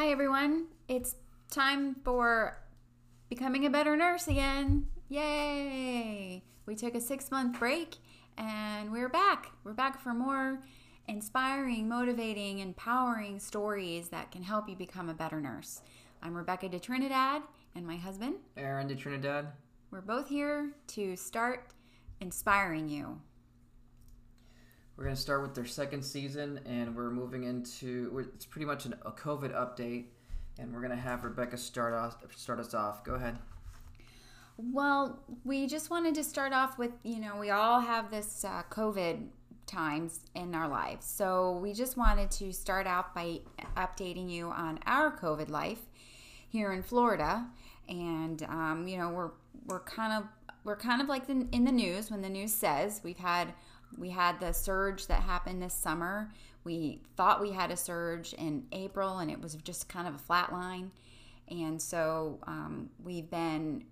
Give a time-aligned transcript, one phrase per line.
[0.00, 0.64] Hi, everyone.
[0.88, 1.14] It's
[1.50, 2.56] time for
[3.28, 4.86] becoming a better nurse again.
[5.10, 6.42] Yay!
[6.64, 7.96] We took a six month break
[8.38, 9.50] and we're back.
[9.62, 10.60] We're back for more
[11.06, 15.82] inspiring, motivating, empowering stories that can help you become a better nurse.
[16.22, 17.42] I'm Rebecca de Trinidad
[17.74, 19.48] and my husband, Aaron de Trinidad.
[19.90, 21.74] We're both here to start
[22.22, 23.20] inspiring you.
[24.96, 28.84] We're going to start with their second season, and we're moving into it's pretty much
[28.84, 30.06] an, a COVID update,
[30.58, 33.02] and we're going to have Rebecca start off start us off.
[33.02, 33.38] Go ahead.
[34.58, 38.62] Well, we just wanted to start off with you know we all have this uh,
[38.70, 39.28] COVID
[39.66, 43.40] times in our lives, so we just wanted to start out by
[43.76, 45.80] updating you on our COVID life
[46.50, 47.46] here in Florida,
[47.88, 49.30] and um, you know we're
[49.66, 50.28] we're kind of
[50.64, 53.54] we're kind of like the, in the news when the news says we've had
[53.98, 56.32] we had the surge that happened this summer.
[56.64, 60.18] We thought we had a surge in April and it was just kind of a
[60.18, 60.90] flat line.
[61.48, 63.84] And so um, we've been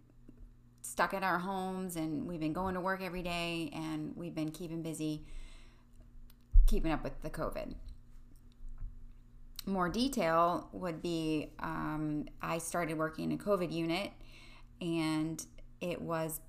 [0.82, 4.50] stuck at our homes and we've been going to work every day and we've been
[4.50, 5.24] keeping busy,
[6.66, 7.74] keeping up with the COVID.
[9.66, 14.12] More detail would be um, I started working in a COVID unit
[14.80, 15.44] and
[15.80, 16.40] it was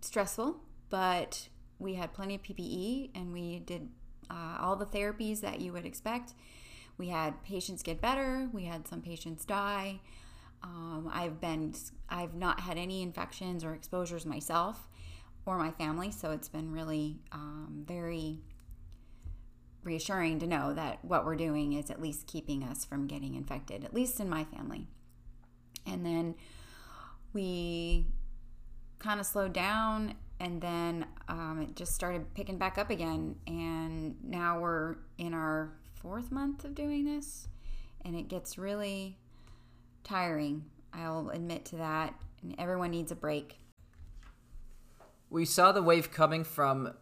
[0.00, 0.56] stressful,
[0.88, 3.88] but we had plenty of PPE and we did
[4.30, 6.34] uh, all the therapies that you would expect.
[6.98, 10.00] We had patients get better, we had some patients die.
[10.62, 11.74] Um, I've been,
[12.08, 14.88] I've not had any infections or exposures myself
[15.44, 18.40] or my family, so it's been really um, very
[19.84, 23.84] reassuring to know that what we're doing is at least keeping us from getting infected,
[23.84, 24.88] at least in my family.
[25.86, 26.34] And then
[27.32, 28.06] we
[28.98, 33.36] kind of slowed down and then um, it just started picking back up again.
[33.46, 37.48] And now we're in our fourth month of doing this.
[38.04, 39.18] And it gets really
[40.04, 40.64] tiring
[40.96, 42.14] i'll admit to that.
[42.42, 43.58] And everyone needs a break.
[45.30, 46.94] We saw the wave coming from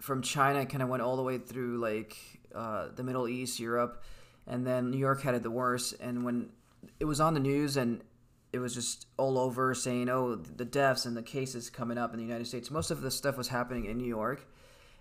[0.00, 2.16] from china kind of went all the way through like
[2.54, 4.02] uh, the middle east europe.
[4.46, 5.94] And then new york had it the worst.
[6.00, 6.50] And when
[6.98, 8.02] it was on the news and
[8.52, 12.18] it was just all over saying, oh, the deaths and the cases coming up in
[12.18, 12.70] the United States.
[12.70, 14.46] Most of the stuff was happening in New York.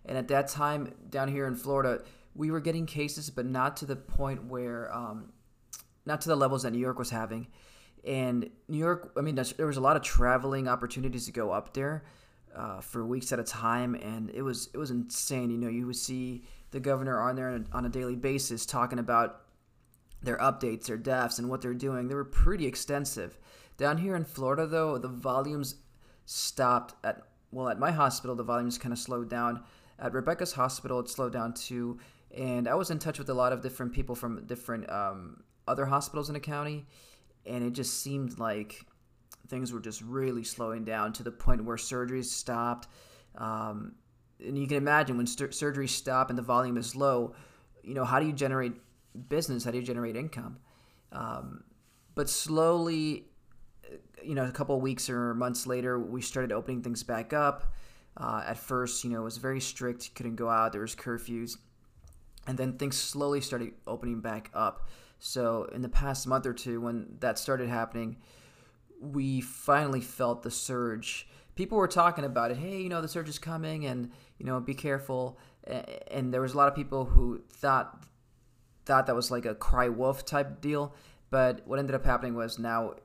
[0.06, 2.04] And at that time, down here in Florida,
[2.34, 5.34] we were getting cases, but not to the point where, um,
[6.06, 7.48] not to the levels that New York was having.
[8.06, 11.74] And New York, I mean, there was a lot of traveling opportunities to go up
[11.74, 12.04] there
[12.56, 15.52] uh, for weeks at a time, and it was it was insane.
[15.52, 19.42] You know, you would see the governor on there on a daily basis talking about
[20.22, 22.08] their updates, their deaths, and what they're doing.
[22.08, 23.38] They were pretty extensive.
[23.78, 25.76] Down here in Florida, though, the volumes
[26.26, 29.64] stopped at well, at my hospital, the volumes kind of slowed down.
[30.00, 32.00] At Rebecca's hospital, it slowed down too.
[32.36, 35.86] And I was in touch with a lot of different people from different um, other
[35.86, 36.86] hospitals in the county,
[37.46, 38.86] and it just seemed like
[39.50, 42.88] things were just really slowing down to the point where surgeries stopped.
[43.38, 43.96] Um,
[44.40, 47.36] and you can imagine when st- surgeries stop and the volume is low,
[47.84, 48.74] you know, how do you generate
[49.30, 49.64] business?
[49.64, 50.58] How do you generate income?
[51.12, 51.64] Um,
[52.16, 53.26] but slowly,
[54.24, 57.74] you know, a couple weeks or months later, we started opening things back up.
[58.18, 60.14] Uh, at first, you know, it was very strict.
[60.16, 60.74] Couldn't go out.
[60.74, 61.58] There was curfews,
[62.46, 64.88] and then things slowly started opening back up.
[65.20, 68.18] So in the past month or two, when that started happening,
[69.00, 71.28] we finally felt the surge.
[71.56, 72.58] People were talking about it.
[72.58, 75.38] Hey, you know, the surge is coming, and you know, be careful.
[76.10, 78.04] And there was a lot of people who thought
[78.86, 80.94] thought that was like a cry wolf type deal.
[81.30, 82.96] But what ended up happening was now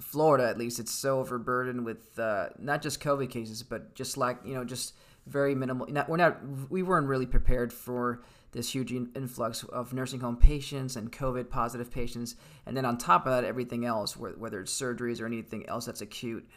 [0.00, 4.38] Florida, at least, it's so overburdened with uh, not just COVID cases, but just like
[4.44, 4.94] you know, just
[5.26, 5.86] very minimal.
[5.86, 6.38] Not, we're not,
[6.70, 11.90] we weren't really prepared for this huge influx of nursing home patients and COVID positive
[11.90, 12.36] patients,
[12.66, 16.00] and then on top of that, everything else, whether it's surgeries or anything else that's
[16.00, 16.48] acute,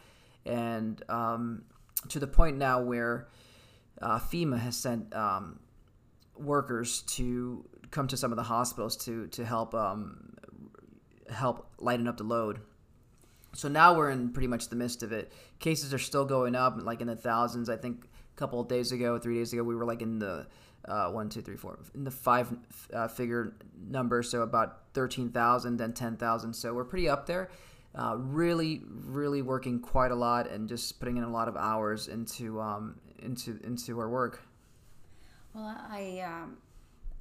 [0.45, 1.63] and um,
[2.09, 3.27] to the point now where
[4.01, 5.59] uh, FEMA has sent um,
[6.37, 10.33] workers to come to some of the hospitals to to help um,
[11.29, 12.59] help lighten up the load.
[13.53, 15.31] So now we're in pretty much the midst of it.
[15.59, 17.69] Cases are still going up, like in the thousands.
[17.69, 20.47] I think a couple of days ago, three days ago, we were like in the
[20.87, 22.55] uh, one, two, three, four, in the five
[22.93, 23.55] uh, figure
[23.89, 24.21] number.
[24.23, 26.53] So about thirteen thousand, then ten thousand.
[26.53, 27.49] So we're pretty up there.
[27.95, 32.07] Uh, really, really working quite a lot and just putting in a lot of hours
[32.07, 34.43] into um, into into our work.
[35.55, 36.57] Well, I um,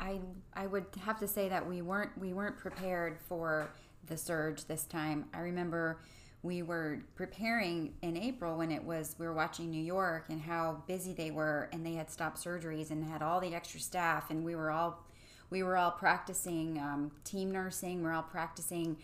[0.01, 0.21] I
[0.55, 3.71] I would have to say that we weren't we weren't prepared for
[4.07, 5.27] the surge this time.
[5.35, 6.01] I remember
[6.43, 10.83] we were preparing in April when it was we were watching New York and how
[10.87, 14.45] busy they were and they had stopped surgeries and had all the extra staff and
[14.45, 15.05] we were all
[15.51, 18.03] we were all practicing um, team nursing.
[18.03, 18.99] We're all practicing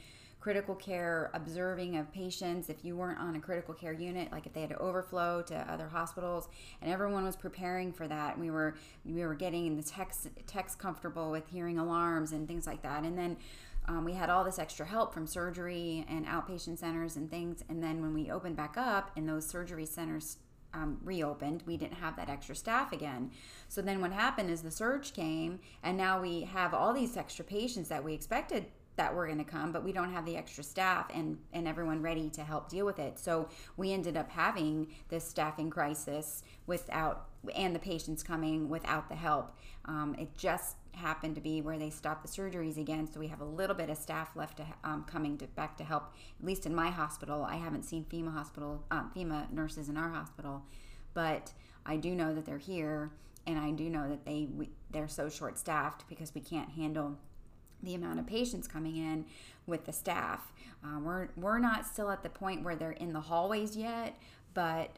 [0.45, 2.69] critical care observing of patients.
[2.69, 5.57] If you weren't on a critical care unit like if they had to overflow to
[5.73, 6.51] other hospitals
[6.83, 8.77] and everyone was preparing for that we were
[9.07, 13.05] we were getting the text techs comfortable with hearing alarms and things like that.
[13.05, 13.39] And then
[13.89, 17.65] um, we had all this extra help from surgery and outpatient centers and things.
[17.71, 20.37] And then when we opened back up and those surgery centers
[20.75, 23.31] um, reopened, we didn't have that extra staff again.
[23.69, 27.47] So then what happened is the surge came, and now we have all these extra
[27.47, 30.63] patients that we expected that were going to come, but we don't have the extra
[30.63, 33.19] staff and, and everyone ready to help deal with it.
[33.19, 39.17] So we ended up having this staffing crisis without, and the patients coming without the
[39.17, 39.57] help.
[39.87, 43.41] Um, it just happened to be where they stopped the surgeries again, so we have
[43.41, 46.15] a little bit of staff left to, um, coming to, back to help.
[46.39, 50.11] At least in my hospital, I haven't seen FEMA hospital, um, FEMA nurses in our
[50.11, 50.63] hospital,
[51.13, 51.53] but
[51.85, 53.11] I do know that they're here,
[53.47, 57.19] and I do know that they we, they're so short staffed because we can't handle
[57.85, 59.25] the amount of patients coming in
[59.67, 60.53] with the staff.
[60.85, 64.19] Uh, we're we're not still at the point where they're in the hallways yet,
[64.53, 64.91] but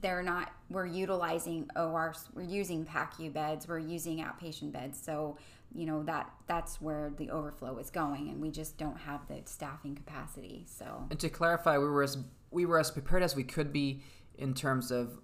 [0.00, 0.52] they're not.
[0.70, 2.14] We're utilizing OR.
[2.34, 3.68] We're using PACU beds.
[3.68, 5.00] We're using outpatient beds.
[5.02, 5.36] So
[5.74, 9.40] you know that that's where the overflow is going, and we just don't have the
[9.44, 10.64] staffing capacity.
[10.68, 12.18] So and to clarify, we were as
[12.50, 14.02] we were as prepared as we could be
[14.36, 15.18] in terms of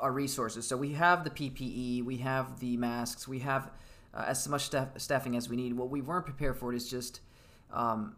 [0.00, 0.66] our resources.
[0.66, 3.70] So we have the PPE, we have the masks, we have
[4.14, 5.72] uh, as much staff, staffing as we need.
[5.74, 7.20] What we weren't prepared for is just
[7.72, 8.16] um,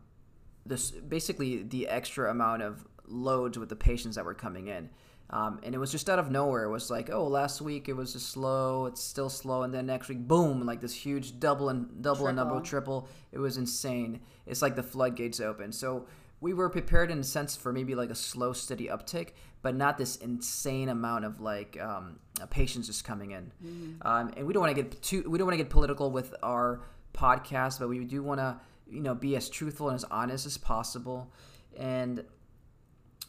[0.64, 4.90] this basically the extra amount of loads with the patients that were coming in.
[5.28, 6.64] Um, and it was just out of nowhere.
[6.64, 8.86] It was like, oh, last week it was just slow.
[8.86, 12.28] It's still slow, and then next week, boom, like this huge double and double triple.
[12.28, 13.08] and double triple.
[13.32, 14.20] It was insane.
[14.46, 15.72] It's like the floodgates open.
[15.72, 16.06] So
[16.46, 19.30] we were prepared in a sense for maybe like a slow, steady uptick,
[19.62, 22.20] but not this insane amount of like um,
[22.50, 23.50] patients just coming in.
[23.64, 24.06] Mm-hmm.
[24.06, 26.36] Um, and we don't want to get too we don't want to get political with
[26.44, 26.82] our
[27.12, 30.56] podcast, but we do want to you know be as truthful and as honest as
[30.56, 31.32] possible.
[31.76, 32.22] And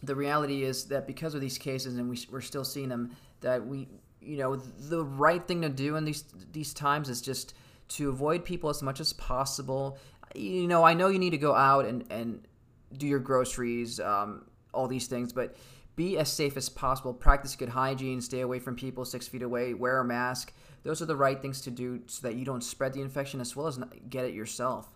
[0.04, 3.66] the reality is that because of these cases, and we, we're still seeing them, that
[3.66, 3.88] we
[4.22, 7.56] you know the right thing to do in these these times is just
[7.88, 9.98] to avoid people as much as possible.
[10.36, 12.48] You know, I know you need to go out and and
[12.96, 15.56] do your groceries, um, all these things, but
[15.96, 17.14] be as safe as possible.
[17.14, 18.22] Practice good hygiene.
[18.22, 19.74] Stay away from people six feet away.
[19.74, 20.54] Wear a mask.
[20.84, 23.56] Those are the right things to do so that you don't spread the infection as
[23.56, 23.80] well as
[24.10, 24.88] get it yourself.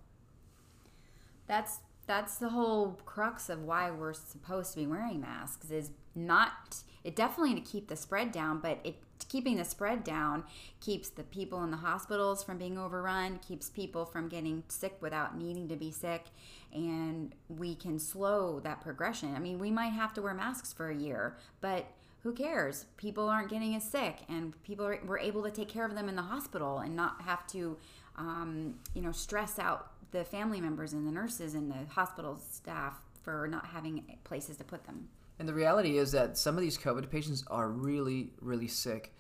[1.48, 6.84] That's that's the whole crux of why we're supposed to be wearing masks is not
[7.04, 8.98] it definitely to keep the spread down, but it
[9.28, 10.44] keeping the spread down
[10.80, 15.38] keeps the people in the hospitals from being overrun, keeps people from getting sick without
[15.38, 16.26] needing to be sick,
[16.74, 19.36] and we can slow that progression.
[19.36, 21.86] I mean, we might have to wear masks for a year, but
[22.24, 22.86] who cares?
[22.98, 26.08] People aren't getting as sick, and people are, we're able to take care of them
[26.08, 27.78] in the hospital and not have to,
[28.16, 33.02] um, you know, stress out the family members and the nurses and the hospital staff
[33.24, 35.08] for not having places to put them.
[35.40, 39.16] And the reality is that some of these COVID patients are really, really sick.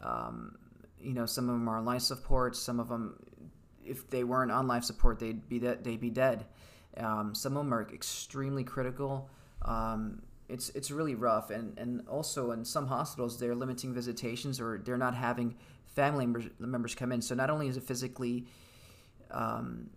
[0.00, 0.56] Um,
[1.00, 2.54] you know, some of them are on life support.
[2.54, 3.18] Some of them,
[3.84, 6.46] if they weren't on life support, they'd be de- they'd be dead.
[6.98, 9.30] Um, some of them are extremely critical.
[9.62, 14.80] Um, it's it's really rough, and and also in some hospitals they're limiting visitations or
[14.84, 17.22] they're not having family members, members come in.
[17.22, 18.46] So not only is it physically
[19.30, 19.90] um,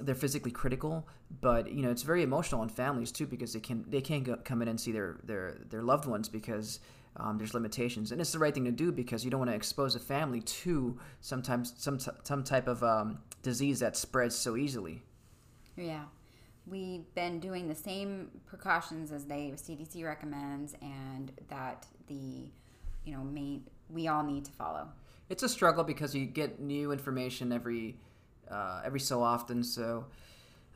[0.00, 1.06] they're physically critical,
[1.40, 4.36] but you know it's very emotional on families too because they can they can't go,
[4.36, 6.80] come in and see their their their loved ones because
[7.16, 9.56] um, there's limitations, and it's the right thing to do because you don't want to
[9.56, 15.02] expose a family to sometimes some some type of um, disease that spreads so easily.
[15.76, 16.04] Yeah,
[16.66, 22.50] we've been doing the same precautions as they CDC recommends, and that the
[23.04, 24.88] you know main we all need to follow.
[25.28, 27.96] It's a struggle because you get new information every
[28.50, 29.62] uh, every so often.
[29.62, 30.06] So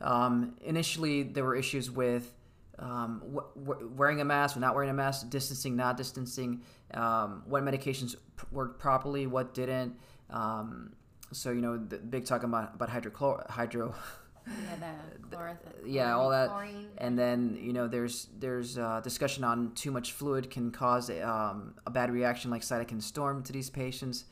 [0.01, 2.33] um, initially, there were issues with
[2.79, 3.21] um,
[3.55, 6.61] w- wearing a mask or not wearing a mask, distancing, not distancing,
[6.93, 9.95] um, what medications p- worked properly, what didn't.
[10.29, 10.93] Um,
[11.31, 13.95] so you know, the big talk about about hydrochlor hydro.
[14.47, 16.87] Yeah, the yeah, all that, chlorine.
[16.97, 21.27] and then you know, there's there's uh, discussion on too much fluid can cause a,
[21.27, 24.25] um, a bad reaction like cytokine storm to these patients,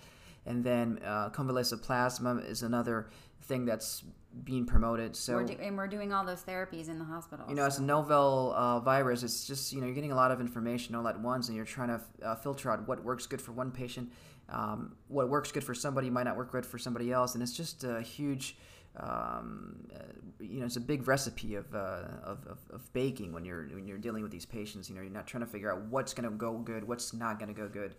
[0.46, 3.10] and then uh, convalescent plasma is another
[3.42, 4.04] thing that's
[4.44, 5.16] being promoted.
[5.16, 7.46] So we're do- and we're doing all those therapies in the hospital.
[7.48, 7.68] You know, so.
[7.68, 9.24] it's a novel uh, virus.
[9.24, 11.66] It's just you know you're getting a lot of information all at once, and you're
[11.66, 14.12] trying to uh, filter out what works good for one patient,
[14.50, 17.56] um, what works good for somebody might not work good for somebody else, and it's
[17.56, 18.58] just a huge.
[18.98, 20.00] Um, uh,
[20.40, 23.88] you know, it's a big recipe of, uh, of, of, of, baking when you're when
[23.88, 24.90] you're dealing with these patients.
[24.90, 27.38] You know, you're not trying to figure out what's going to go good, what's not
[27.40, 27.96] going to go good,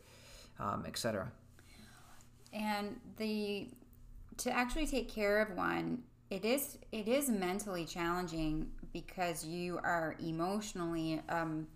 [0.58, 1.30] um, etc.
[2.52, 3.68] And the
[4.38, 10.16] to actually take care of one, it is it is mentally challenging because you are
[10.20, 11.66] emotionally um,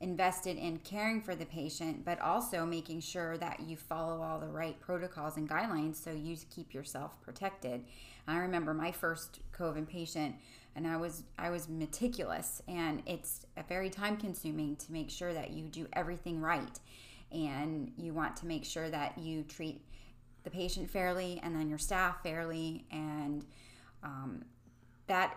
[0.00, 4.46] invested in caring for the patient, but also making sure that you follow all the
[4.46, 7.84] right protocols and guidelines so you keep yourself protected.
[8.28, 10.36] I remember my first COVID patient
[10.74, 15.50] and I was I was meticulous and it's very time consuming to make sure that
[15.50, 16.78] you do everything right
[17.32, 19.80] and you want to make sure that you treat
[20.44, 23.44] the patient fairly and then your staff fairly and
[24.02, 24.44] um,
[25.06, 25.36] that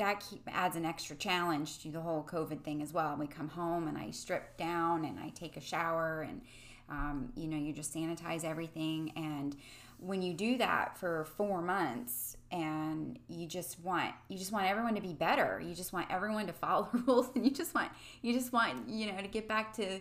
[0.00, 3.16] that keep, adds an extra challenge to the whole COVID thing as well.
[3.18, 6.40] We come home and I strip down and I take a shower and
[6.88, 9.12] um, you know you just sanitize everything.
[9.14, 9.54] And
[9.98, 14.94] when you do that for four months and you just want you just want everyone
[14.94, 15.62] to be better.
[15.62, 17.90] You just want everyone to follow the rules and you just want
[18.22, 20.00] you just want you know to get back to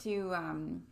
[0.00, 0.82] to um,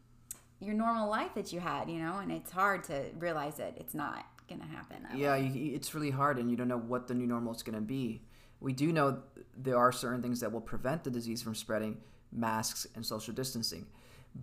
[0.60, 2.18] your normal life that you had you know?
[2.18, 6.38] And it's hard to realize that it's not gonna happen yeah you, it's really hard
[6.38, 8.22] and you don't know what the new normal is gonna be
[8.60, 9.22] we do know
[9.56, 11.96] there are certain things that will prevent the disease from spreading
[12.32, 13.86] masks and social distancing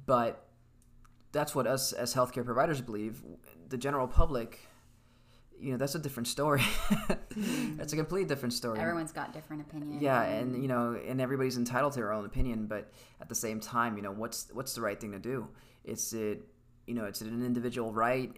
[0.05, 0.47] but
[1.31, 3.23] that's what us as healthcare providers believe
[3.69, 4.59] the general public,
[5.59, 6.63] you know, that's a different story.
[7.75, 8.79] that's a completely different story.
[8.79, 10.01] Everyone's got different opinions.
[10.01, 13.59] Yeah, and you know, and everybody's entitled to their own opinion, but at the same
[13.59, 15.47] time, you know, what's what's the right thing to do?
[15.83, 16.43] Is it,
[16.85, 18.31] you know, is it an individual right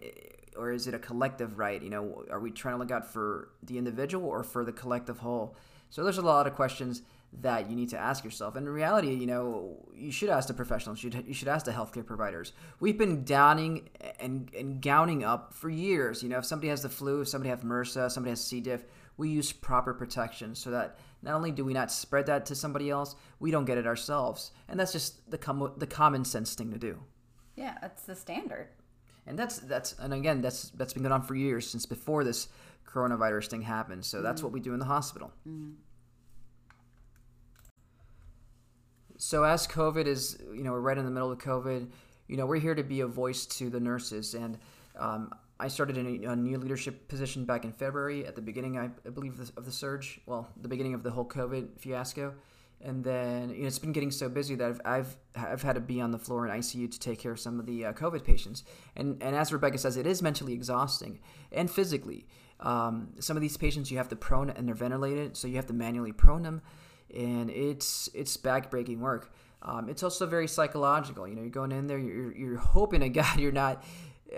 [0.60, 1.82] or is it a collective right?
[1.82, 5.18] You know, are we trying to look out for the individual or for the collective
[5.18, 5.56] whole?
[5.88, 7.02] So there's a lot of questions
[7.40, 8.56] that you need to ask yourself.
[8.56, 11.02] And in reality, you know, you should ask the professionals.
[11.02, 12.52] You should, you should ask the healthcare providers.
[12.80, 13.88] We've been downing
[14.18, 16.22] and, and gowning up for years.
[16.22, 18.60] You know, if somebody has the flu, if somebody has MRSA, somebody has C.
[18.60, 18.84] diff,
[19.16, 22.90] we use proper protection so that not only do we not spread that to somebody
[22.90, 24.50] else, we don't get it ourselves.
[24.68, 26.98] And that's just the com- the common sense thing to do.
[27.54, 28.68] Yeah, that's the standard.
[29.26, 32.48] And that's that's and again that's that's been going on for years since before this
[32.86, 34.04] coronavirus thing happened.
[34.04, 35.32] So that's mm what we do in the hospital.
[35.48, 35.74] mm
[39.16, 41.90] So as COVID is, you know, we're right in the middle of COVID.
[42.26, 44.56] You know, we're here to be a voice to the nurses, and
[44.98, 48.78] um, I started in a, a, new leadership position back in February at the beginning,
[48.78, 50.20] I, I believe, of the, of the surge.
[50.24, 52.32] Well, the beginning of the whole COVID fiasco,
[52.82, 55.80] and then you know, it's been getting so busy that I've, I've I've had to
[55.80, 58.24] be on the floor in ICU to take care of some of the uh, COVID
[58.24, 58.64] patients,
[58.96, 61.20] and and as Rebecca says, it is mentally exhausting
[61.52, 62.26] and physically.
[62.60, 65.66] Um, some of these patients you have to prone and they're ventilated, so you have
[65.68, 66.60] to manually prone them
[67.14, 69.32] and it's it's backbreaking work.
[69.62, 71.28] Um, it's also very psychological.
[71.28, 73.84] You know, you're going in there, you're, you're hoping to God you're not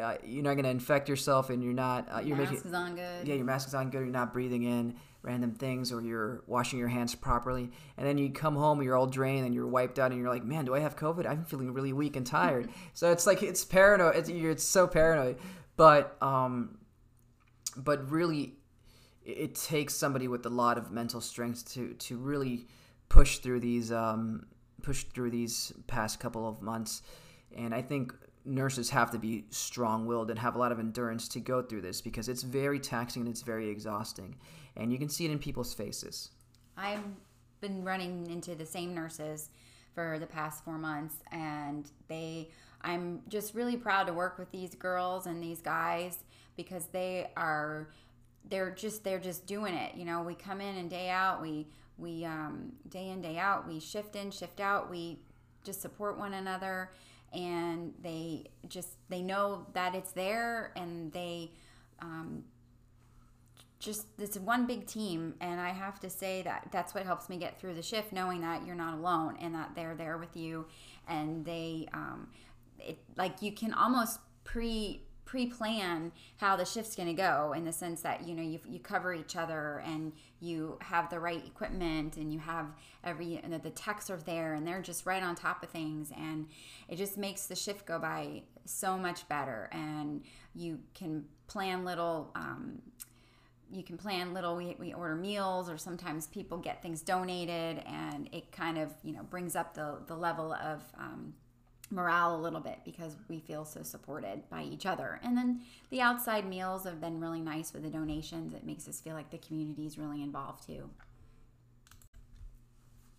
[0.01, 2.75] uh, you're not going to infect yourself, and you're not uh, you're mask making is
[2.75, 3.29] on good.
[3.29, 4.01] Yeah, your mask is on good.
[4.01, 7.71] You're not breathing in random things, or you're washing your hands properly.
[7.97, 10.31] And then you come home, and you're all drained, and you're wiped out, and you're
[10.31, 11.27] like, man, do I have COVID?
[11.27, 12.71] I'm feeling really weak and tired.
[12.93, 14.17] so it's like it's paranoid.
[14.17, 15.39] It's, it's so paranoid,
[15.77, 16.79] but um,
[17.77, 18.55] but really
[19.25, 22.67] it takes somebody with a lot of mental strength to to really
[23.09, 24.47] push through these um,
[24.83, 27.03] push through these past couple of months.
[27.57, 28.15] And I think
[28.45, 32.01] nurses have to be strong-willed and have a lot of endurance to go through this
[32.01, 34.37] because it's very taxing and it's very exhausting,
[34.77, 36.31] and you can see it in people's faces.
[36.77, 37.05] I've
[37.61, 39.51] been running into the same nurses
[39.95, 42.51] for the past four months, and they.
[42.85, 46.19] I'm just really proud to work with these girls and these guys
[46.57, 47.89] because they are
[48.49, 51.67] they're just they're just doing it you know we come in and day out we
[51.99, 55.19] we um, day in day out we shift in shift out we
[55.65, 56.91] just support one another
[57.33, 61.51] and they just they know that it's there and they
[62.01, 62.45] um,
[63.79, 65.35] just it's one big team.
[65.41, 68.41] And i have to say that that's what helps me get through the shift knowing
[68.43, 70.67] that you're not alone and that they're there with you.
[71.09, 72.29] And they um,
[72.79, 77.73] it, like you can almost pre pre-plan how the shift's going to go in the
[77.73, 82.17] sense that you know you, you cover each other and you have the right equipment
[82.17, 82.67] and you have
[83.05, 86.13] every and the techs are there and they're just right on top of things.
[86.17, 86.49] And
[86.89, 89.69] it just makes the shift go by so much better.
[89.73, 90.23] And
[90.55, 92.83] you can plan little um,
[93.71, 98.29] you can plan little we, we order meals or sometimes people get things donated and
[98.33, 101.33] it kind of you know brings up the, the level of um,
[101.93, 105.21] morale a little bit because we feel so supported by each other.
[105.23, 108.55] And then the outside meals have been really nice with the donations.
[108.55, 110.91] It makes us feel like the community is really involved too.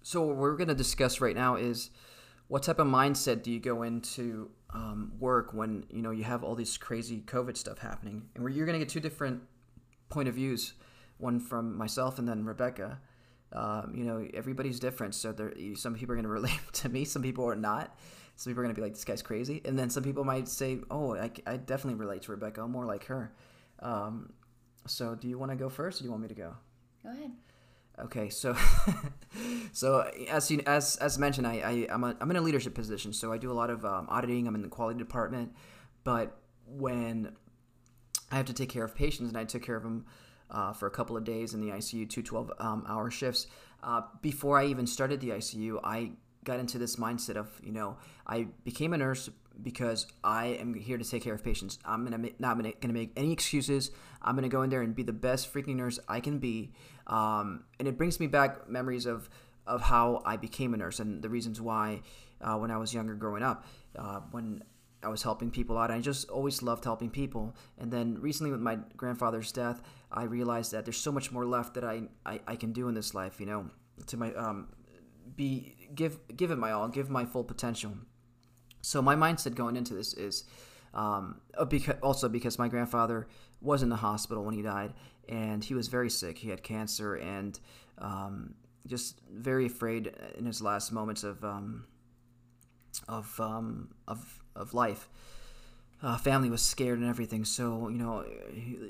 [0.01, 1.89] So what we're going to discuss right now is
[2.47, 6.43] what type of mindset do you go into um, work when you know you have
[6.43, 9.43] all this crazy COVID stuff happening, and where you're going to get two different
[10.09, 10.73] point of views,
[11.17, 12.99] one from myself and then Rebecca.
[13.53, 17.05] Um, you know, everybody's different, so there, some people are going to relate to me,
[17.05, 17.95] some people are not.
[18.35, 19.61] Some people are going to be like, this guy's crazy.
[19.63, 22.63] And then some people might say, oh, I, I definitely relate to Rebecca.
[22.63, 23.31] I'm more like her.
[23.79, 24.33] Um,
[24.87, 26.55] so, do you want to go first, or do you want me to go?
[27.03, 27.31] Go ahead.
[27.99, 28.55] Okay, so
[29.71, 33.13] so as you, as as mentioned, I, I I'm a, I'm in a leadership position,
[33.13, 34.47] so I do a lot of um, auditing.
[34.47, 35.53] I'm in the quality department,
[36.03, 37.35] but when
[38.31, 40.05] I have to take care of patients, and I took care of them
[40.49, 43.47] uh, for a couple of days in the ICU, two 12 um, hour shifts.
[43.81, 46.11] Uh, before I even started the ICU, I
[46.43, 47.97] got into this mindset of you know
[48.27, 49.29] I became a nurse
[49.61, 51.79] because I am here to take care of patients.
[51.85, 53.91] I'm gonna not gonna, gonna make any excuses.
[54.21, 56.71] I'm gonna go in there and be the best freaking nurse I can be.
[57.07, 59.29] Um, and it brings me back memories of
[59.65, 62.01] of how I became a nurse and the reasons why
[62.41, 63.65] uh, when I was younger growing up,
[63.97, 64.63] uh, when
[65.03, 65.91] I was helping people out.
[65.91, 67.55] I just always loved helping people.
[67.77, 69.81] And then recently, with my grandfather's death,
[70.11, 72.95] I realized that there's so much more left that I, I, I can do in
[72.95, 73.39] this life.
[73.39, 73.69] You know,
[74.07, 74.69] to my um,
[75.35, 77.93] be give give it my all, give my full potential.
[78.81, 80.43] So my mindset going into this is
[80.93, 83.27] um, because also because my grandfather
[83.61, 84.93] was in the hospital when he died,
[85.29, 86.37] and he was very sick.
[86.37, 87.59] He had cancer and
[87.97, 88.55] um,
[88.87, 91.85] just very afraid in his last moments of um,
[93.07, 95.09] of um, of of life.
[96.01, 97.45] Uh, family was scared and everything.
[97.45, 98.25] So you know,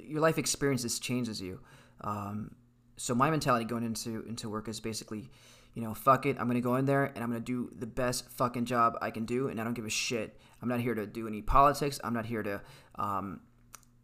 [0.07, 1.60] your life experiences changes you.
[2.01, 2.55] Um,
[2.98, 5.29] so my mentality going into into work is basically,
[5.74, 6.38] you know, fuck it.
[6.39, 9.25] I'm gonna go in there and I'm gonna do the best fucking job I can
[9.25, 10.39] do, and I don't give a shit.
[10.62, 12.00] I'm not here to do any politics.
[12.03, 12.62] I'm not here to.
[12.95, 13.41] Um,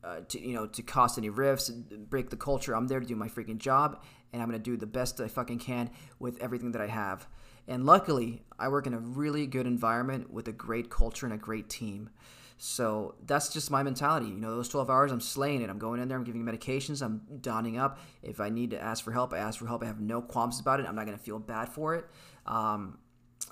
[0.02, 3.18] uh, to you know to cause any rifts break the culture i'm there to do
[3.18, 4.02] my freaking job
[4.32, 5.90] and i'm to do the best i fucking can
[6.20, 7.28] with everything that i have
[7.70, 11.38] and luckily, I work in a really good environment with a great culture and a
[11.38, 12.10] great team.
[12.58, 14.26] So that's just my mentality.
[14.26, 15.70] You know, those 12 hours, I'm slaying it.
[15.70, 18.00] I'm going in there, I'm giving medications, I'm donning up.
[18.24, 19.84] If I need to ask for help, I ask for help.
[19.84, 20.88] I have no qualms about it.
[20.88, 22.06] I'm not going to feel bad for it.
[22.48, 22.98] Um,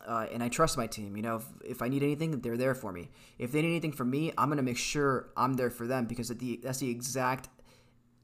[0.05, 1.15] uh, and I trust my team.
[1.15, 3.11] You know, if, if, I need anything, they're there for me.
[3.37, 6.05] If they need anything from me, I'm going to make sure I'm there for them
[6.05, 7.49] because the, that's the exact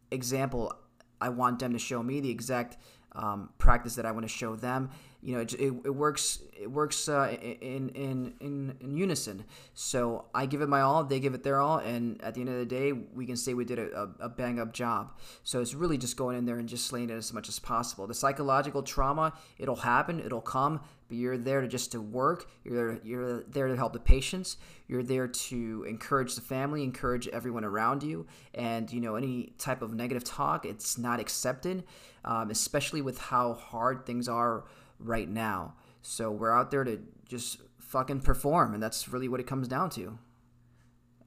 [0.10, 0.74] example
[1.22, 2.78] I want them to show me, the exact
[3.14, 4.90] um, practice that I want to show them
[5.24, 9.46] you know it, it, it works it works uh, in, in in in unison.
[9.74, 12.50] So i give it my all they give it their all and at the end
[12.50, 15.18] of the day we can say we did a, a bang up job.
[15.44, 18.06] So it's really just going in there and just slaying it as much as possible.
[18.06, 22.50] The psychological trauma it'll happen it'll come but you're there to just to work.
[22.64, 24.58] You're there, you're there to help the patients.
[24.88, 28.26] You're there to encourage the family encourage everyone around you.
[28.54, 31.84] And you know any type of negative talk it's not accepted
[32.26, 34.64] um, especially with how hard things are
[35.00, 35.76] right now.
[36.02, 39.90] So we're out there to just fucking perform, and that's really what it comes down
[39.92, 40.18] to.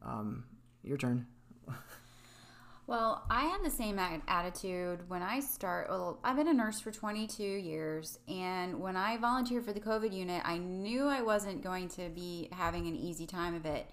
[0.03, 0.45] Um,
[0.83, 1.27] your turn.
[2.87, 5.89] well, I had the same attitude when I start.
[5.89, 10.13] Well, I've been a nurse for 22 years, and when I volunteered for the COVID
[10.13, 13.87] unit, I knew I wasn't going to be having an easy time of it.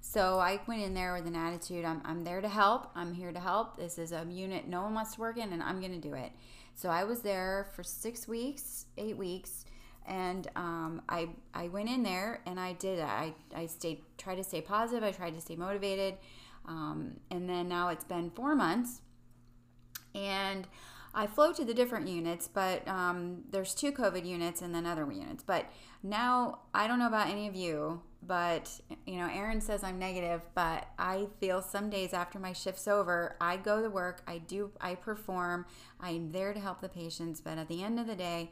[0.00, 2.90] So I went in there with an attitude I'm, I'm there to help.
[2.96, 3.76] I'm here to help.
[3.76, 6.14] This is a unit no one wants to work in, and I'm going to do
[6.14, 6.32] it.
[6.74, 9.64] So I was there for six weeks, eight weeks,
[10.06, 14.44] and um, I I went in there and I did I I stayed tried to
[14.44, 15.04] stay positive.
[15.04, 16.16] I tried to stay motivated,
[16.66, 19.00] um, and then now it's been four months,
[20.14, 20.66] and
[21.14, 25.10] I flow to the different units, but um, there's two COVID units and then other
[25.10, 25.44] units.
[25.44, 25.66] But
[26.02, 30.40] now I don't know about any of you, but you know, Aaron says I'm negative,
[30.54, 34.70] but I feel some days after my shift's over, I go to work, I do,
[34.80, 35.66] I perform,
[36.00, 38.50] I'm there to help the patients, but at the end of the day,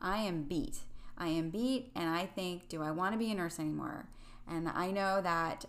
[0.00, 0.78] I am beat.
[1.18, 4.08] I am beat, and I think, do I want to be a nurse anymore?
[4.46, 5.64] And I know that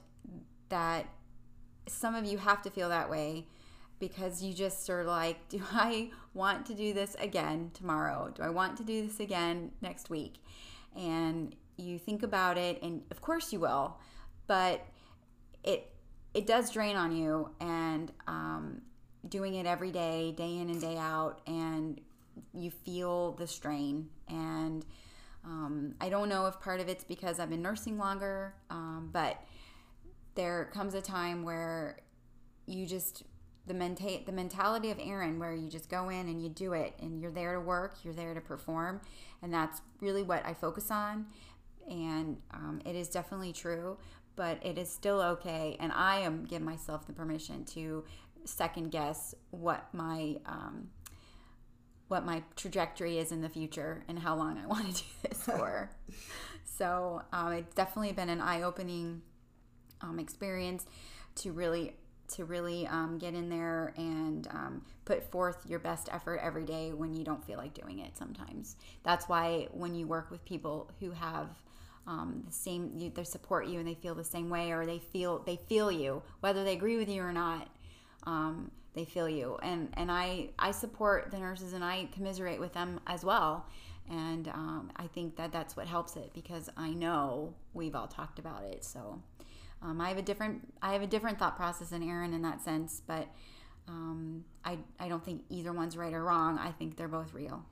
[0.69, 1.07] that
[1.87, 3.47] some of you have to feel that way
[3.99, 8.31] because you just are like, do I want to do this again tomorrow?
[8.33, 10.35] Do I want to do this again next week?
[10.95, 13.97] And you think about it, and of course you will,
[14.47, 14.85] but
[15.63, 15.91] it
[16.33, 18.81] it does drain on you, and um,
[19.27, 21.99] doing it every day, day in and day out, and
[22.53, 24.09] you feel the strain.
[24.27, 24.85] And
[25.43, 29.41] um, I don't know if part of it's because I've been nursing longer, um, but
[30.35, 31.97] there comes a time where
[32.65, 33.23] you just
[33.69, 36.95] the menta- the mentality of Aaron where you just go in and you do it
[36.99, 38.99] and you're there to work, you're there to perform,
[39.43, 41.27] and that's really what I focus on.
[41.87, 43.97] And um, it is definitely true,
[44.35, 45.77] but it is still okay.
[45.79, 48.03] And I am give myself the permission to
[48.43, 50.89] second guess what my um,
[52.07, 55.41] what my trajectory is in the future and how long I want to do this
[55.43, 55.91] for.
[56.65, 59.21] so um, it's definitely been an eye opening
[60.01, 60.87] um, experience
[61.35, 61.93] to really
[62.29, 66.93] to really um, get in there and um, put forth your best effort every day
[66.93, 68.75] when you don't feel like doing it sometimes.
[69.03, 71.49] That's why when you work with people who have
[72.07, 75.39] um, the same they support you and they feel the same way or they feel
[75.39, 77.67] they feel you whether they agree with you or not
[78.23, 79.57] um, they feel you.
[79.61, 83.65] And and i i support the nurses and i commiserate with them as well.
[84.09, 88.39] And um, i think that that's what helps it because i know we've all talked
[88.39, 88.83] about it.
[88.83, 89.21] So
[89.81, 92.61] um, i have a different i have a different thought process than aaron in that
[92.61, 93.27] sense but
[93.89, 96.59] um, I, I don't think either one's right or wrong.
[96.59, 97.65] I think they're both real.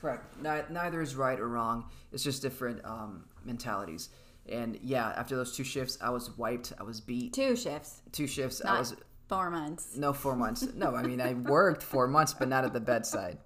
[0.00, 0.40] Correct.
[0.40, 1.86] Neither is right or wrong.
[2.12, 4.10] It's just different um, mentalities.
[4.48, 6.74] And yeah after those two shifts i was wiped.
[6.78, 7.32] I was beat.
[7.32, 8.02] Two shifts.
[8.12, 8.94] Two shifts Not- i was
[9.26, 9.96] Four months.
[9.96, 10.68] No, four months.
[10.74, 13.38] No, I mean I worked four months, but not at the bedside.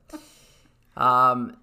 [0.96, 1.56] Um,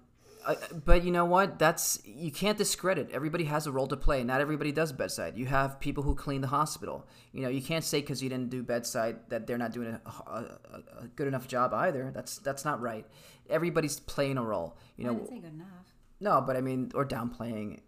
[0.46, 1.58] I, but you know what?
[1.58, 3.10] That's you can't discredit.
[3.12, 4.22] Everybody has a role to play.
[4.22, 5.36] Not everybody does bedside.
[5.36, 7.06] You have people who clean the hospital.
[7.32, 10.00] You know, you can't say because you didn't do bedside that they're not doing a,
[10.08, 10.58] a,
[11.02, 12.12] a, good enough job either.
[12.14, 13.04] That's that's not right.
[13.50, 14.78] Everybody's playing a role.
[14.96, 15.94] You know, I didn't say good enough.
[16.20, 17.80] No, but I mean, or downplaying,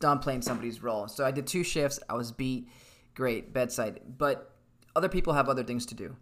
[0.00, 1.08] downplaying somebody's role.
[1.08, 2.00] So I did two shifts.
[2.08, 2.68] I was beat.
[3.14, 4.54] Great bedside, but
[4.94, 6.16] other people have other things to do.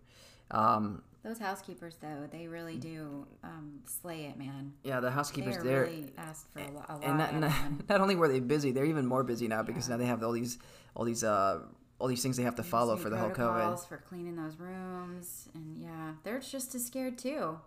[0.51, 4.72] Um, Those housekeepers, though, they really do um, slay it, man.
[4.84, 7.02] Yeah, the housekeepers they really asked for a, lot.
[7.02, 7.52] And not, not,
[7.88, 9.96] not, only were they busy, they're even more busy now because yeah.
[9.96, 10.56] now they have all these
[10.94, 11.62] all these uh,
[11.98, 13.88] all these things they have to follow for the whole COVID.
[13.88, 17.58] For cleaning those rooms, and yeah, they're just as scared too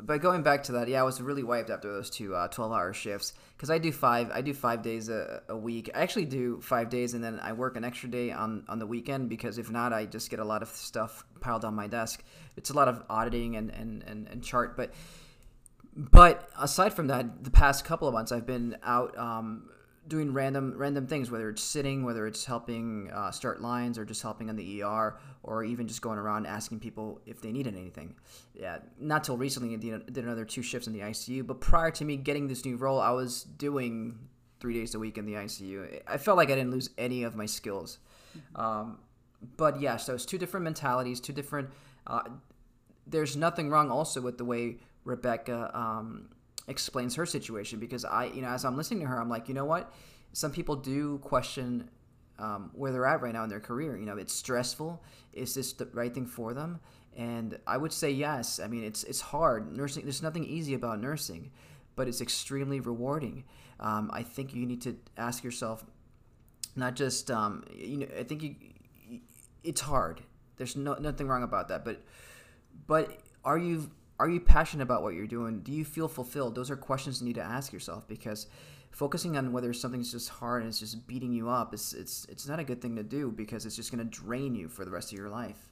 [0.00, 2.72] but going back to that, yeah, I was really wiped after those two uh, 12
[2.72, 4.30] hour shifts because I do five.
[4.30, 5.90] I do five days a, a, week.
[5.94, 8.86] I actually do five days, and then I work an extra day on on the
[8.86, 12.24] weekend because if not, I just get a lot of stuff piled on my desk.
[12.56, 14.92] It's a lot of auditing and and and, and chart, but
[15.94, 19.68] but aside from that, the past couple of months I've been out um,
[20.08, 24.22] doing random random things, whether it's sitting, whether it's helping uh, start lines, or just
[24.22, 28.14] helping on the ER, or even just going around asking people if they needed anything.
[28.54, 32.04] Yeah, not till recently I did, another two shifts in the ICU, but prior to
[32.04, 34.18] me getting this new role, I was doing
[34.60, 36.02] three days a week in the ICU.
[36.06, 37.98] I felt like I didn't lose any of my skills.
[38.36, 38.60] Mm-hmm.
[38.60, 38.98] Um,
[39.56, 41.70] but yeah, so it's two different mentalities, two different.
[42.06, 42.22] Uh,
[43.06, 45.70] there's nothing wrong also with the way Rebecca.
[45.74, 46.28] Um,
[46.68, 49.54] explains her situation because I, you know, as I'm listening to her, I'm like, you
[49.54, 49.92] know what?
[50.32, 51.90] Some people do question
[52.42, 53.96] um, where they're at right now in their career.
[53.96, 55.02] You know, it's stressful.
[55.32, 56.80] Is this the right thing for them?
[57.16, 58.58] And I would say yes.
[58.58, 59.74] I mean, it's it's hard.
[59.74, 60.02] Nursing.
[60.02, 61.52] There's nothing easy about nursing,
[61.94, 63.44] but it's extremely rewarding.
[63.78, 65.84] Um, I think you need to ask yourself,
[66.74, 68.06] not just um, you know.
[68.18, 69.20] I think you,
[69.62, 70.22] it's hard.
[70.56, 72.02] There's no nothing wrong about that, but
[72.86, 75.60] but are you are you passionate about what you're doing?
[75.60, 76.54] Do you feel fulfilled?
[76.54, 78.46] Those are questions you need to ask yourself because
[78.92, 82.46] focusing on whether something's just hard and it's just beating you up is it's it's
[82.46, 84.90] not a good thing to do because it's just going to drain you for the
[84.90, 85.70] rest of your life.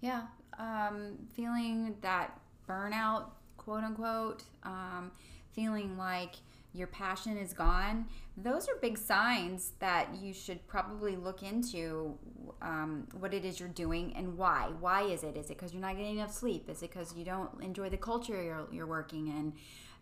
[0.00, 0.22] Yeah,
[0.58, 5.10] um, feeling that burnout, quote unquote, um,
[5.52, 6.34] feeling like
[6.74, 8.06] your passion is gone,
[8.36, 12.16] those are big signs that you should probably look into
[12.62, 14.70] um, what it is you're doing and why.
[14.80, 15.36] Why is it?
[15.36, 16.70] Is it because you're not getting enough sleep?
[16.70, 19.52] Is it because you don't enjoy the culture you're, you're working in?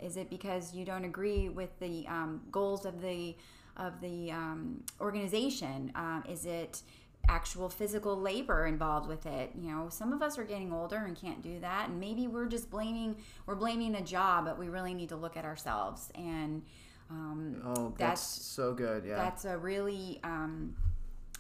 [0.02, 3.36] Is it because you don't agree with the um, goals of the
[3.76, 5.92] of the um, organization?
[5.94, 6.82] Um, is it
[7.28, 9.52] actual physical labor involved with it.
[9.54, 12.46] You know, some of us are getting older and can't do that, and maybe we're
[12.46, 16.10] just blaming we're blaming the job, but we really need to look at ourselves.
[16.14, 16.62] And
[17.10, 19.04] um, oh, that's, that's, so good.
[19.04, 20.74] Yeah, that's a really um,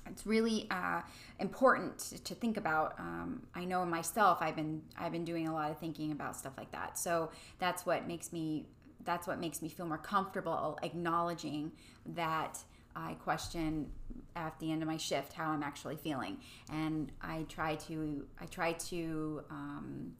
[0.06, 1.02] it's really uh,
[1.38, 2.94] important to think about.
[2.98, 6.54] Um, I know myself, I've been I've been doing a lot of thinking about stuff
[6.56, 6.98] like that.
[6.98, 8.66] So that's what makes me
[9.04, 11.72] that's what makes me feel more comfortable acknowledging
[12.14, 12.58] that
[12.94, 13.90] I question
[14.36, 16.38] at the end of my shift how I'm actually feeling,
[16.72, 20.12] and I try to I try to um,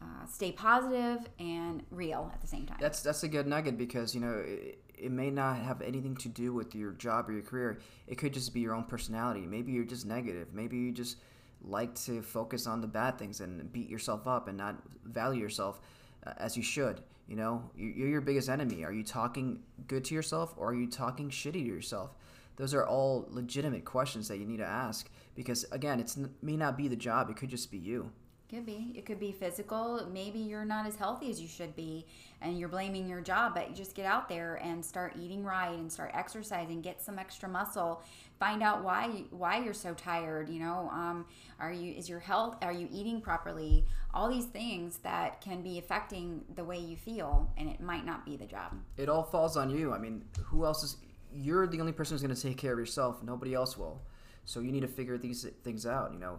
[0.00, 2.78] uh, stay positive and real at the same time.
[2.80, 6.28] That's that's a good nugget because you know it, it, may not have anything to
[6.28, 7.78] do with your job or your career.
[8.06, 9.40] It could just be your own personality.
[9.40, 10.48] Maybe you're just negative.
[10.52, 11.16] Maybe you just
[11.62, 15.80] like to focus on the bad things and beat yourself up and not value yourself
[16.26, 17.02] uh, as you should.
[17.26, 18.84] You know, you're your biggest enemy.
[18.84, 22.10] Are you talking good to yourself or are you talking shitty to yourself?
[22.56, 26.76] Those are all legitimate questions that you need to ask because again, it may not
[26.76, 28.10] be the job; it could just be you.
[28.48, 28.94] Could be.
[28.94, 30.08] It could be physical.
[30.10, 32.06] Maybe you're not as healthy as you should be
[32.40, 35.78] and you're blaming your job, but you just get out there and start eating right
[35.78, 38.02] and start exercising, get some extra muscle,
[38.40, 41.26] find out why why you're so tired, you know, um,
[41.60, 43.84] are you is your health are you eating properly?
[44.14, 48.24] All these things that can be affecting the way you feel and it might not
[48.24, 48.72] be the job.
[48.96, 49.92] It all falls on you.
[49.92, 50.96] I mean, who else is
[51.34, 53.22] you're the only person who's going to take care of yourself.
[53.22, 54.00] Nobody else will.
[54.46, 56.38] So you need to figure these things out, you know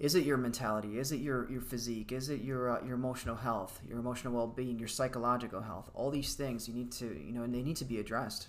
[0.00, 0.98] is it your mentality?
[0.98, 2.10] Is it your, your physique?
[2.10, 5.90] Is it your uh, your emotional health, your emotional well being, your psychological health?
[5.94, 8.48] All these things you need to you know, and they need to be addressed.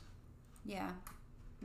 [0.66, 0.92] Yeah,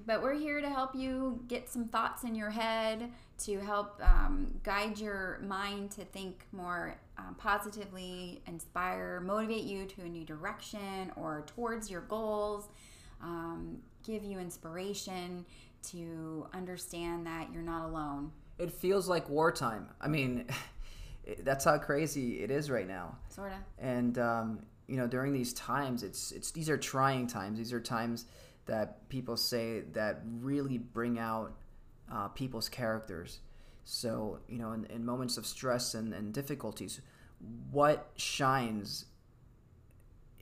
[0.04, 3.12] but we're here to help you get some thoughts in your head
[3.44, 10.02] to help um, guide your mind to think more um, positively, inspire, motivate you to
[10.02, 12.68] a new direction or towards your goals,
[13.22, 15.46] um, give you inspiration
[15.90, 18.32] to understand that you're not alone.
[18.58, 19.88] It feels like wartime.
[20.00, 20.46] I mean,
[21.40, 23.16] that's how crazy it is right now.
[23.28, 23.58] Sort of.
[23.78, 27.58] And um, you know, during these times, it's it's these are trying times.
[27.58, 28.26] These are times
[28.66, 31.52] that people say that really bring out
[32.12, 33.40] uh, people's characters.
[33.84, 37.00] So you know, in, in moments of stress and, and difficulties,
[37.70, 39.06] what shines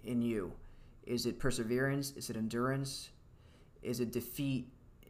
[0.03, 0.53] in you?
[1.07, 2.13] Is it perseverance?
[2.17, 3.11] Is it endurance?
[3.83, 4.69] Is it defeat?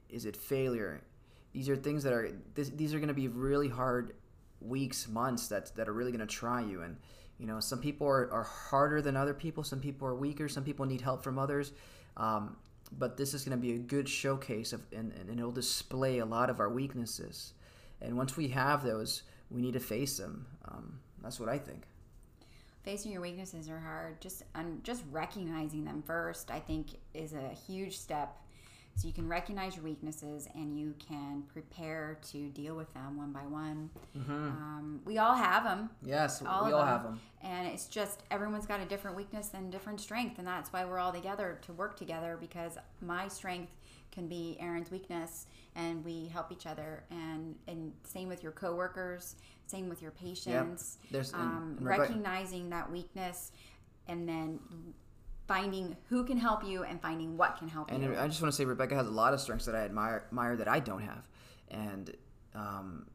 [0.09, 1.03] Is it failure?
[1.55, 4.15] These are things that are this, these are going to be really hard
[4.61, 6.83] weeks, months that that are really going to try you.
[6.83, 6.97] And
[7.39, 9.65] you know, some people are, are harder than other people.
[9.65, 10.49] Some people are weaker.
[10.49, 11.73] Some people need help from others.
[12.17, 12.57] Um,
[12.93, 16.27] but this is going to be a good showcase of, and, and it'll display a
[16.27, 17.55] lot of our weaknesses.
[18.01, 20.47] And once we have those, we need to face them.
[20.67, 21.87] Um, that's what I think.
[22.83, 24.21] Facing your weaknesses are hard.
[24.21, 24.43] Just
[24.83, 28.37] just recognizing them first, I think, is a huge step
[28.97, 33.33] so you can recognize your weaknesses and you can prepare to deal with them one
[33.33, 33.91] by one.
[34.17, 34.33] Mm-hmm.
[34.33, 35.91] Um, we all have them.
[36.03, 36.89] Yes, all we all them.
[36.89, 37.21] have them.
[37.43, 40.39] And it's just everyone's got a different weakness and different strength.
[40.39, 43.73] And that's why we're all together to work together because my strength
[44.13, 47.03] can be Aaron's weakness and we help each other.
[47.11, 49.35] And, and same with your coworkers,
[49.67, 50.99] same with your patients.
[51.05, 51.13] Yep.
[51.13, 53.51] There's, um, and, and recognizing that weakness
[54.07, 54.61] and then
[55.47, 58.11] finding who can help you and finding what can help and you.
[58.11, 60.25] And I just want to say Rebecca has a lot of strengths that I admire,
[60.29, 61.29] admire that I don't have,
[61.69, 62.15] and
[62.55, 63.07] um,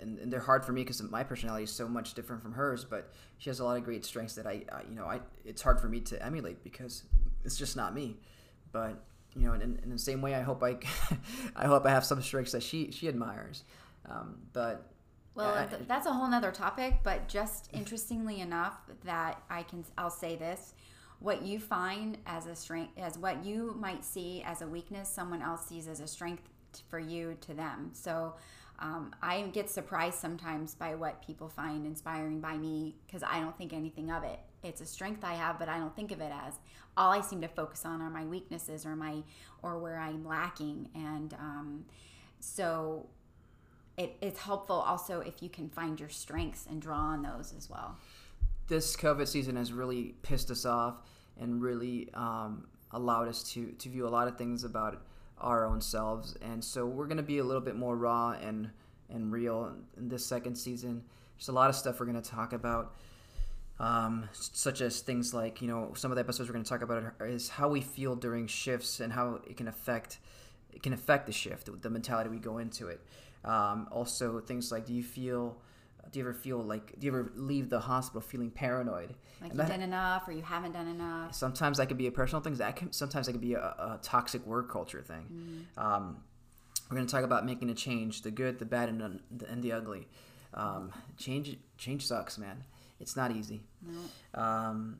[0.00, 2.84] and, and, they're hard for me because my personality is so much different from hers.
[2.84, 5.62] But she has a lot of great strengths that I, I you know, I it's
[5.62, 7.04] hard for me to emulate because
[7.44, 8.16] it's just not me.
[8.72, 9.02] But
[9.34, 10.78] you know, in, in the same way, I hope I,
[11.56, 13.64] I hope I have some strengths that she she admires.
[14.08, 14.90] Um, but
[15.34, 16.98] well, I, that's a whole nother topic.
[17.02, 20.74] But just interestingly enough, that I can I'll say this
[21.20, 25.42] what you find as a strength as what you might see as a weakness someone
[25.42, 26.42] else sees as a strength
[26.88, 27.90] for you to them.
[27.92, 28.34] So
[28.80, 33.56] um, i get surprised sometimes by what people find inspiring by me because i don't
[33.58, 34.38] think anything of it.
[34.62, 36.54] It's a strength i have but i don't think of it as
[36.96, 39.22] all i seem to focus on are my weaknesses or my
[39.62, 40.88] or where i'm lacking.
[40.94, 41.84] And um,
[42.38, 43.06] so
[43.96, 47.68] it, it's helpful also if you can find your strengths and draw on those as
[47.68, 47.98] well
[48.68, 51.02] this COVID season has really pissed us off
[51.40, 55.02] and really um, allowed us to to view a lot of things about
[55.38, 56.36] our own selves.
[56.42, 58.70] And so we're gonna be a little bit more raw and
[59.10, 61.02] and real in this second season.
[61.36, 62.94] There's a lot of stuff we're gonna talk about.
[63.80, 66.82] Um, such as things like you know some of the episodes we're going to talk
[66.82, 70.18] about is how we feel during shifts and how it can affect
[70.72, 73.00] it can affect the shift the mentality we go into it
[73.44, 75.58] um, also things like do you feel
[76.10, 79.14] do you ever feel like do you ever leave the hospital feeling paranoid?
[79.40, 81.34] Like and you've done enough or you haven't done enough?
[81.34, 83.98] Sometimes that could be a personal thing that can sometimes that could be a, a
[84.02, 85.66] toxic work culture thing.
[85.78, 85.82] Mm.
[85.82, 86.16] um,
[86.90, 89.62] we're going to talk about making a change the good the bad and the, and
[89.62, 90.08] the ugly.
[90.54, 92.64] Um, change change sucks man.
[93.00, 93.62] It's not easy.
[93.82, 94.42] No.
[94.42, 94.98] um,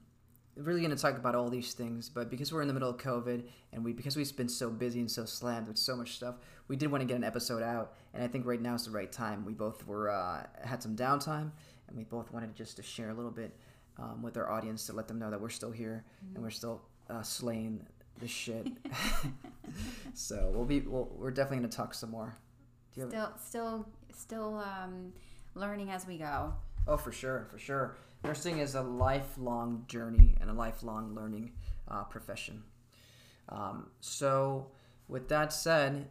[0.59, 2.97] really going to talk about all these things, but because we're in the middle of
[2.99, 6.37] COVID and we because we've been so busy and so slammed with so much stuff,
[6.69, 8.91] we did want to get an episode out, and I think right now is the
[8.91, 9.45] right time.
[9.45, 11.51] We both were uh, had some downtime,
[11.89, 13.57] and we both wanted just to share a little bit
[13.99, 16.37] um, with our audience to let them know that we're still here mm-hmm.
[16.37, 17.85] and we're still uh, slaying
[18.21, 18.69] the shit.
[20.15, 22.37] so we'll be we'll, we're definitely going to talk some more.
[22.93, 25.13] still, still, still um,
[25.55, 26.55] learning as we go.
[26.87, 31.53] Oh, for sure, for sure nursing is a lifelong journey and a lifelong learning
[31.89, 32.63] uh, profession.
[33.49, 34.67] Um, so,
[35.09, 36.09] with that said,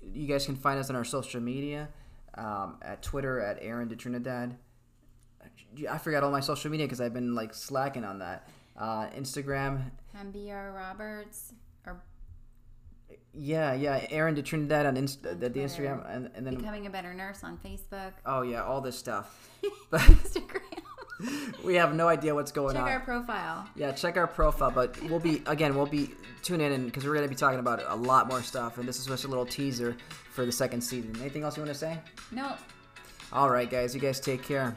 [0.00, 1.88] you guys can find us on our social media
[2.34, 4.56] um, at Twitter at Aaron de Trinidad.
[5.90, 8.48] I forgot all my social media because I've been like slacking on that.
[8.76, 9.90] Uh, Instagram.
[10.16, 11.52] MBR Roberts
[11.86, 12.02] or.
[13.32, 16.86] Yeah, yeah, Aaron de Trinidad on, Inst- on the, the Instagram, and, and then becoming
[16.86, 18.12] a better nurse on Facebook.
[18.24, 19.50] Oh yeah, all this stuff.
[19.90, 20.82] But Instagram
[21.64, 22.88] we have no idea what's going check on.
[22.88, 23.68] Check our profile.
[23.74, 24.70] Yeah, check our profile.
[24.70, 26.10] But we'll be again, we'll be
[26.42, 28.78] tune in because we're going to be talking about a lot more stuff.
[28.78, 29.96] And this is just a little teaser
[30.32, 31.16] for the second season.
[31.20, 31.98] Anything else you want to say?
[32.30, 32.54] No.
[33.32, 33.94] All right, guys.
[33.94, 34.74] You guys take care.